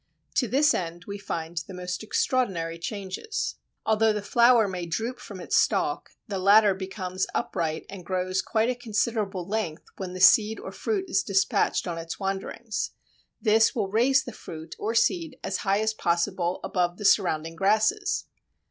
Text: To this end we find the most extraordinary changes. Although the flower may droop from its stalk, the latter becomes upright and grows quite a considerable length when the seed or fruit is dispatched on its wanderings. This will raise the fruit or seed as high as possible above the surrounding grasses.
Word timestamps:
To 0.37 0.47
this 0.47 0.73
end 0.73 1.05
we 1.05 1.19
find 1.19 1.57
the 1.67 1.75
most 1.75 2.01
extraordinary 2.01 2.79
changes. 2.79 3.57
Although 3.85 4.13
the 4.13 4.23
flower 4.23 4.67
may 4.67 4.87
droop 4.87 5.19
from 5.19 5.39
its 5.39 5.55
stalk, 5.55 6.09
the 6.27 6.39
latter 6.39 6.73
becomes 6.73 7.27
upright 7.35 7.85
and 7.87 8.03
grows 8.03 8.41
quite 8.41 8.71
a 8.71 8.73
considerable 8.73 9.47
length 9.47 9.83
when 9.97 10.13
the 10.13 10.19
seed 10.19 10.59
or 10.59 10.71
fruit 10.71 11.07
is 11.07 11.21
dispatched 11.21 11.85
on 11.87 11.99
its 11.99 12.19
wanderings. 12.19 12.93
This 13.39 13.75
will 13.75 13.89
raise 13.91 14.23
the 14.23 14.31
fruit 14.33 14.73
or 14.79 14.95
seed 14.95 15.37
as 15.43 15.57
high 15.57 15.81
as 15.81 15.93
possible 15.93 16.59
above 16.63 16.97
the 16.97 17.05
surrounding 17.05 17.55
grasses. 17.55 18.25